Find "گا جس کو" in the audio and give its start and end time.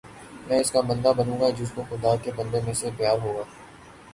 1.39-1.83